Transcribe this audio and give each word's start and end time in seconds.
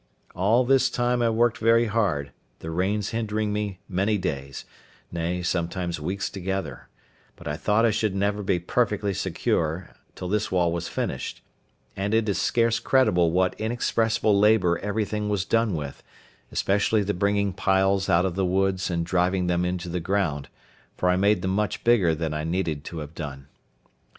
All 0.33 0.65
this 0.65 0.89
time 0.89 1.21
I 1.21 1.29
worked 1.29 1.59
very 1.59 1.85
hard, 1.85 2.31
the 2.57 2.71
rains 2.71 3.09
hindering 3.09 3.53
me 3.53 3.81
many 3.87 4.17
days, 4.17 4.65
nay, 5.11 5.43
sometimes 5.43 5.99
weeks 5.99 6.27
together; 6.27 6.87
but 7.35 7.47
I 7.47 7.55
thought 7.55 7.85
I 7.85 7.91
should 7.91 8.15
never 8.15 8.41
be 8.41 8.57
perfectly 8.57 9.13
secure 9.13 9.91
till 10.15 10.27
this 10.27 10.51
wall 10.51 10.71
was 10.71 10.87
finished; 10.87 11.43
and 11.95 12.15
it 12.15 12.27
is 12.27 12.41
scarce 12.41 12.79
credible 12.79 13.29
what 13.29 13.53
inexpressible 13.59 14.35
labour 14.39 14.79
everything 14.79 15.29
was 15.29 15.45
done 15.45 15.75
with, 15.75 16.01
especially 16.51 17.03
the 17.03 17.13
bringing 17.13 17.53
piles 17.53 18.09
out 18.09 18.25
of 18.25 18.33
the 18.33 18.43
woods 18.43 18.89
and 18.89 19.05
driving 19.05 19.45
them 19.45 19.63
into 19.63 19.87
the 19.87 19.99
ground; 19.99 20.47
for 20.97 21.09
I 21.11 21.15
made 21.15 21.43
them 21.43 21.51
much 21.53 21.83
bigger 21.83 22.15
than 22.15 22.33
I 22.33 22.43
needed 22.43 22.83
to 22.85 22.97
have 23.05 23.13
done. 23.13 23.49